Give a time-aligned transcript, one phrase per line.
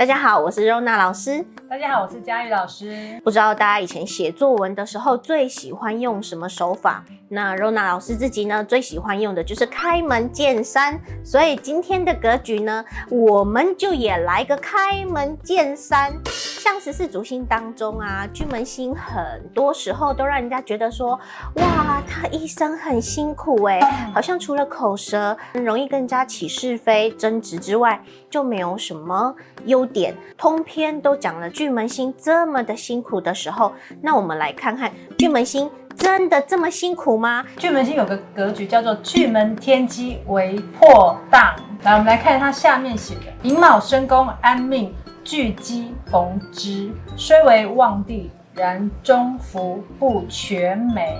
[0.00, 1.44] 大家好，我是柔娜老师。
[1.68, 3.20] 大家好，我是佳玉老师。
[3.22, 7.04] 不知道大家以前写作文的时候最喜欢用什么手法？
[7.28, 10.98] 那柔娜老师自己呢，最喜欢用的就是开门见山。
[11.22, 16.14] 所以今天的格局呢，我们就也来个开门见山。
[16.24, 21.18] 像十四主星当中啊，巨门星很多时候都让人家觉得说，
[21.56, 23.80] 哇，他一生很辛苦哎，
[24.14, 29.34] 好像除了口舌容易跟人家起是非争执之外，就没有什么
[29.66, 30.14] 优点。
[30.36, 37.44] 通篇都讲了巨门星这么的辛苦的时候，那我们来看看巨门星真的这么辛苦吗？
[37.56, 41.54] 巨门星有个格局叫做巨门天机为破荡。
[41.82, 44.94] 来，我们来看它下面写的：寅卯申宫安命。
[45.22, 51.16] 巨机逢之，虽为旺地，然中福不全美。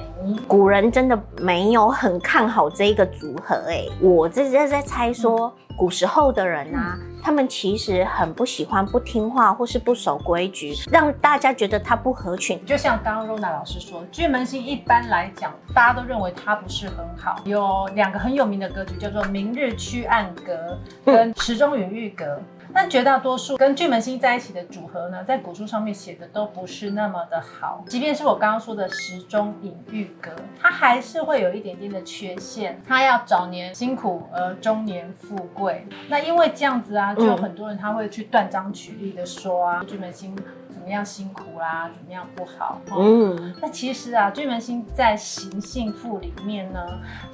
[0.49, 12.63] 古人真的没有很看好这一个组合哎、欸，我这是在猜说，古时候的人啊，他们其实很不喜欢不听话或是不守规矩，让大家觉得他不合群。
[12.67, 17.37] 就像刚刚若娜老师说，巨门星一般来讲，大家都认为他不是很好。
[17.45, 22.41] 有两个很有名的格局，叫做明日曲暗格跟时钟允遇格。
[22.73, 27.85] 但绝大多数跟巨门星在一起的组合呢，在古书上面写的都不是那么的好。
[27.89, 32.81] 即便是我刚刚说的时钟隐喻格，它还是会有一点点的缺陷。
[32.87, 35.87] 它要早年辛苦而中年富贵。
[36.09, 40.37] 那因为这样子啊，就有很多人他会去断章取义的说啊，巨门星。
[40.81, 41.91] 怎么样辛苦啦、啊？
[41.93, 42.81] 怎么样不好？
[42.97, 46.81] 嗯，那其实啊，巨门星在行性赋里面呢，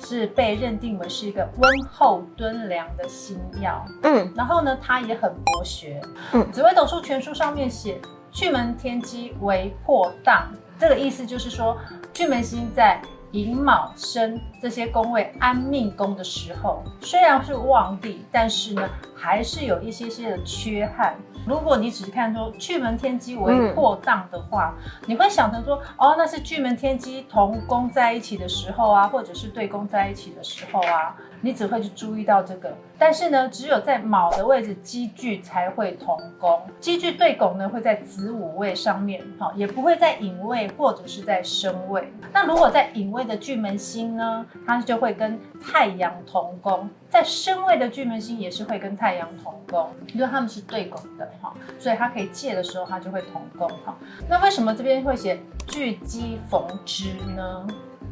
[0.01, 3.87] 是被认定为是一个温厚敦良的星曜。
[4.03, 6.03] 嗯，然后呢，它也很博学。
[6.33, 8.01] 嗯，紫微斗数全书上面写，
[8.33, 11.79] 巨门天机为破荡，这个意思就是说，
[12.13, 21.15] 巨门星在寅卯申这些宫位安命宫的时候，虽然是旺地，但是呢，还是有一些些的缺憾。
[21.47, 32.77] 如果你只是看说巨门天机为破障的话，嗯、你会想成说，哦，那是巨门天机同宫在一起的时候啊，或者是对宫在一起的时候啊，你只会去注意到这个。
[32.99, 42.11] 但是呢，只有在卯的位置积聚才会同宫，积聚对拱呢会在子午位上面，哈，也不会在寅位或者是在申位。
[42.33, 46.89] 那如果在寅位的巨门星呢，它就会跟太阳同宫。
[47.09, 53.95] 在申位的巨门星也是会跟太阳同宫，因为他们是对拱的哈，所以它可以借的时候，它就会同宫哈。
[54.29, 57.67] 那为什么这边会写巨机逢之呢？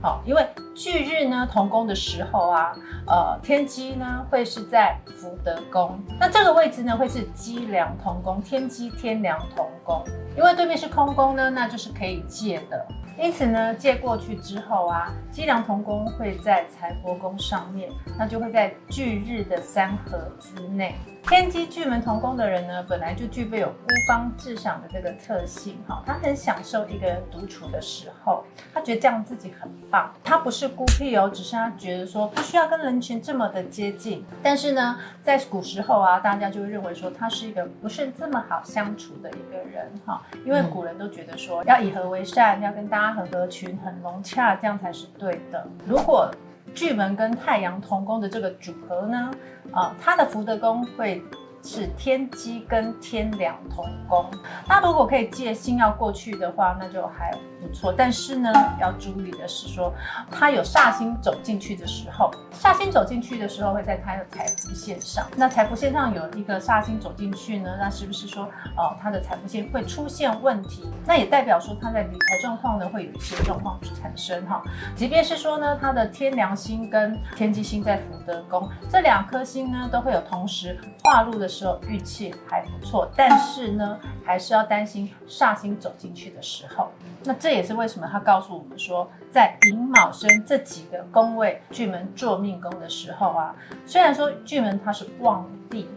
[0.04, 2.76] 好，因为巨日呢同宫的时候啊，
[3.06, 10.04] 呃，天机呢会是在福德宫，那这个位置呢会是机梁同宫，天机天梁同宫，
[10.36, 12.86] 因为对面是空宫呢，那就是可以借的。
[13.16, 20.94] 因此呢，借过去之后啊，机梁同宫会在财帛宫上面，那就会在巨日的三合之内。
[21.26, 30.12] 天机巨门同宫的人呢，本来就具备有孤芳自赏的这个特性，哈，他很享受一个人独处的时候，他觉得这样自己很棒。
[30.22, 34.22] 他不是孤僻哦，只是他觉得说不需要跟人群这么的接近。
[34.42, 45.66] 但是呢，在古时候啊，大家就认为说他是一个不是这么好相处的一个人，哈，因为古人都觉得说要以和为善，要跟大家很合群、很融洽，这样才是对的。
[45.86, 46.30] 如果
[46.74, 49.30] 巨门跟太阳同宫的这个组合呢，
[49.72, 51.22] 啊、呃，它的福德宫会
[51.64, 54.30] 是天机跟天梁同宫。
[54.68, 57.92] 那如果可以借星要过去的话，那就还不错。
[57.96, 59.92] 但是呢，要注意的是说，
[60.30, 65.26] 它有煞星走进去的时候，煞星走进去的时候会在它的财富线上。
[65.36, 68.44] 那财富线上有一个煞星走进去呢，那是不是说，
[68.76, 70.86] 哦，它的财富线会出现问题？
[71.06, 74.62] 那也代表说它在理财状况呢会有一些状况产生哈。
[74.94, 86.90] 即便是说呢，它的天梁星跟天机星在福德宫，这两颗星呢都会有同时化入的时候运气还不错，但是呢还是要担心煞星走进去的时候。
[87.22, 93.54] 那这也是为什么他告诉我们说，在寅卯申这几个宫位巨门坐命宫的时候啊，
[93.86, 95.88] 虽然说巨门它是旺地。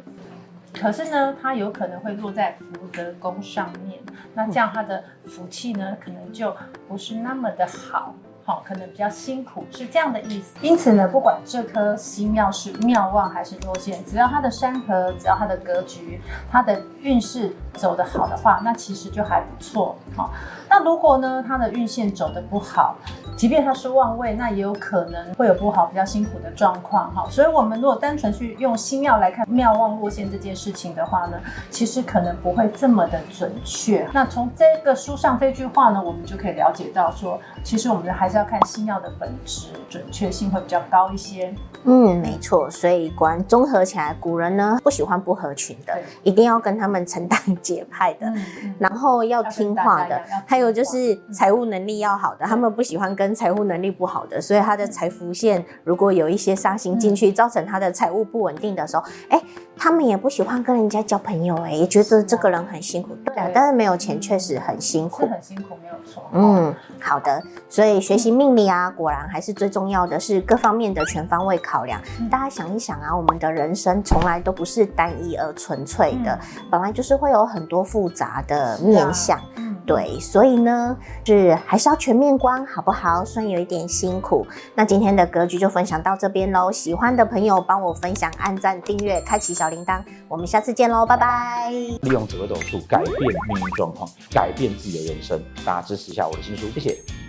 [0.73, 3.99] 可是呢，它有可能会落在福德宫上面，
[4.35, 6.55] 那这样它的福气呢，可能就
[6.87, 8.13] 不是那么的好，
[8.47, 10.55] 好，可能比较辛苦，是这样的意思。
[10.61, 20.31] 因此呢，不管这颗星庙是庙旺还是落陷，只要它的山河，只要它的格局，它的运势走得好的话，那其实就还不错，好。
[20.69, 22.97] 那如果呢，它的运线走得不好，
[23.37, 27.25] 即便它是旺位，那也有可能会有不好、比较辛苦的状况哈。
[27.29, 31.37] 所以，我们如果单纯去用星曜来看妙旺落线这件事情的话呢，
[31.69, 34.05] 其实可能不会这么的准确。
[34.13, 41.53] 那从这个书上这句话呢，我们就可以了解到说，其实我们还是是要看新药的本质准确性会比较高一些。
[41.85, 42.69] 嗯，没错。
[42.69, 48.31] 所以果然综合起来，古人呢不喜欢不合群的，一定要跟他们承担节派的，
[48.79, 66.23] 然后要听话的，还有就是财务能力要好的，嗯、他们不喜欢跟财务能力不好的，所以他的财富线如果有一些杀心进去，造成他的财务不稳定的时候，哎、嗯，他们也不喜欢跟人家交朋友、欸，哎，也觉得这个人很辛苦，对啊，但是没有钱确实很辛苦，是很辛苦，没有错。
[66.31, 72.01] 嗯，好的，所以学习命理啊，果然还是最重要的是各方面的全方位考量。
[72.19, 79.39] 嗯、大家想一想啊，我们的人生从来都不是单一而纯粹的，嗯、本来就是会有很多复杂的面向。
[79.85, 83.23] 对，所以呢，是还是要全面观，好不好？
[83.23, 84.45] 虽然有一点辛苦。
[84.75, 86.69] 那今天的格局就分享到这边喽。
[86.69, 90.03] 喜欢的朋友帮我分享、按赞、订阅、开启小铃铛。
[90.27, 91.69] 我们下次见喽，拜拜。
[91.71, 93.15] 利用紫微斗术改变
[93.47, 95.41] 命运状况，改变自己的人生。
[95.65, 97.26] 大家支持一下我的新书，谢谢。